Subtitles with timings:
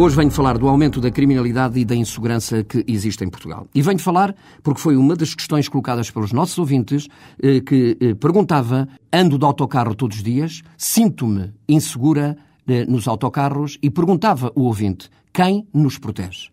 [0.00, 3.66] Hoje venho falar do aumento da criminalidade e da insegurança que existe em Portugal.
[3.74, 4.32] E venho falar
[4.62, 7.08] porque foi uma das questões colocadas pelos nossos ouvintes
[7.42, 12.38] eh, que eh, perguntava: ando de autocarro todos os dias, sinto-me insegura
[12.68, 16.48] eh, nos autocarros e perguntava o ouvinte: quem nos protege?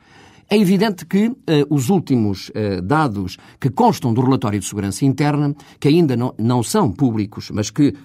[0.48, 1.36] É evidente que uh,
[1.70, 6.61] os últimos uh, dados que constam do relatório de segurança interna, que ainda não, não
[6.61, 7.96] são públicos, mas que uh,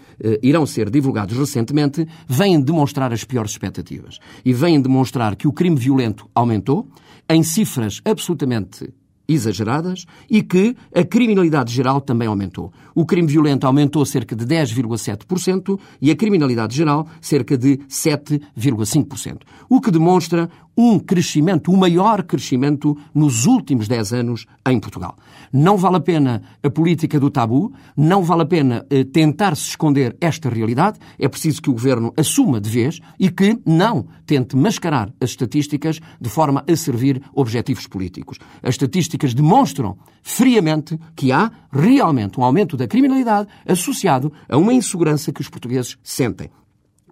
[0.43, 4.19] irão ser divulgados recentemente, vêm demonstrar as piores expectativas.
[4.43, 6.89] E vêm demonstrar que o crime violento aumentou
[7.29, 8.89] em cifras absolutamente
[9.33, 12.73] exageradas e que a criminalidade geral também aumentou.
[12.95, 19.43] O crime violento aumentou cerca de 10,7% e a criminalidade geral cerca de 7,5%.
[19.69, 25.15] O que demonstra um crescimento, o maior crescimento nos últimos 10 anos em Portugal.
[25.53, 29.69] Não vale a pena a política do tabu, não vale a pena eh, tentar se
[29.69, 34.57] esconder esta realidade, é preciso que o governo assuma de vez e que não tente
[34.57, 38.39] mascarar as estatísticas de forma a servir objetivos políticos.
[38.63, 45.31] As estatísticas demonstram friamente que há realmente um aumento da criminalidade associado a uma insegurança
[45.31, 46.49] que os portugueses sentem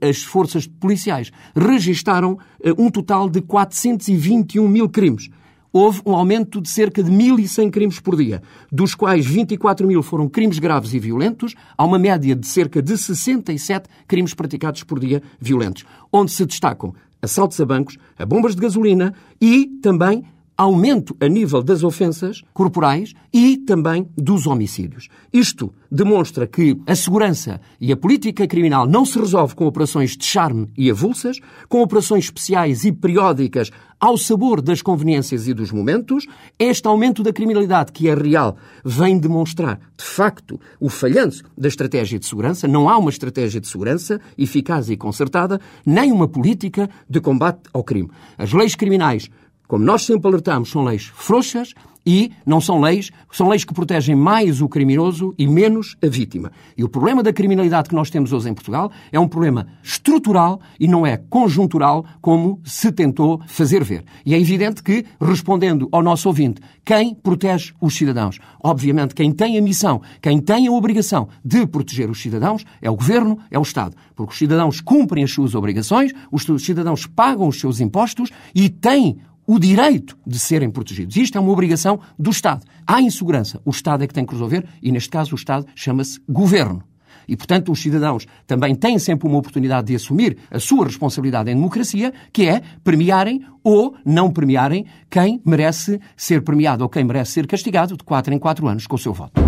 [0.00, 5.30] as forças policiais registaram eh, um total de 421 mil crimes.
[5.72, 10.28] Houve um aumento de cerca de 1.100 crimes por dia, dos quais 24 mil foram
[10.28, 15.22] crimes graves e violentos, há uma média de cerca de 67 crimes praticados por dia
[15.38, 20.24] violentos, onde se destacam assaltos a bancos, a bombas de gasolina e também
[20.58, 25.08] aumento a nível das ofensas corporais e também dos homicídios.
[25.32, 30.24] Isto demonstra que a segurança e a política criminal não se resolve com operações de
[30.24, 33.70] charme e avulsas, com operações especiais e periódicas
[34.00, 36.26] ao sabor das conveniências e dos momentos.
[36.58, 42.18] Este aumento da criminalidade, que é real, vem demonstrar, de facto, o falhanço da estratégia
[42.18, 42.66] de segurança.
[42.66, 47.84] Não há uma estratégia de segurança eficaz e concertada, nem uma política de combate ao
[47.84, 48.10] crime.
[48.36, 49.30] As leis criminais
[49.68, 51.74] como nós sempre alertamos, são leis frouxas
[52.08, 56.50] e não são leis, são leis que protegem mais o criminoso e menos a vítima.
[56.74, 60.58] E o problema da criminalidade que nós temos hoje em Portugal é um problema estrutural
[60.80, 64.04] e não é conjuntural como se tentou fazer ver.
[64.24, 68.38] E é evidente que, respondendo ao nosso ouvinte, quem protege os cidadãos?
[68.64, 72.96] Obviamente, quem tem a missão, quem tem a obrigação de proteger os cidadãos é o
[72.96, 73.94] Governo, é o Estado.
[74.16, 79.18] Porque os cidadãos cumprem as suas obrigações, os cidadãos pagam os seus impostos e têm
[79.48, 81.16] o direito de serem protegidos.
[81.16, 82.66] Isto é uma obrigação do Estado.
[82.86, 83.58] Há insegurança.
[83.64, 86.84] O Estado é que tem que resolver e, neste caso, o Estado chama-se governo.
[87.26, 91.54] E, portanto, os cidadãos também têm sempre uma oportunidade de assumir a sua responsabilidade em
[91.54, 97.46] democracia, que é premiarem ou não premiarem quem merece ser premiado ou quem merece ser
[97.46, 99.40] castigado de quatro em quatro anos com o seu voto.